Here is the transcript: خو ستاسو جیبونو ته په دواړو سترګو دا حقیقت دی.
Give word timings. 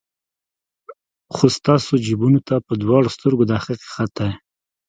خو 1.33 1.45
ستاسو 1.57 1.93
جیبونو 2.05 2.39
ته 2.47 2.55
په 2.67 2.73
دواړو 2.83 3.13
سترګو 3.15 3.43
دا 3.49 3.55
حقیقت 3.63 4.09
دی. 4.17 4.31